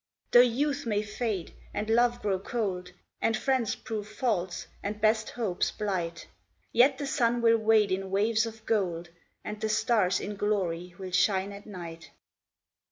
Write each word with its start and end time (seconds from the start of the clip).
Though 0.31 0.39
youth 0.39 0.87
may 0.87 1.03
fade, 1.03 1.53
and 1.75 1.87
love 1.87 2.23
grow 2.23 2.39
cold, 2.39 2.91
And 3.21 3.37
friends 3.37 3.75
prove 3.75 4.07
false, 4.07 4.65
and 4.81 4.99
best 4.99 5.29
hopes 5.29 5.69
blight, 5.69 6.25
Yet 6.71 6.97
the 6.97 7.05
sun 7.05 7.39
will 7.39 7.59
wade 7.59 7.91
in 7.91 8.09
waves 8.09 8.47
of 8.47 8.65
gold, 8.65 9.09
And 9.43 9.61
the 9.61 9.69
stars 9.69 10.19
in 10.19 10.37
glory 10.37 10.95
will 10.97 11.11
shine 11.11 11.51
at 11.51 11.67
night. 11.67 12.09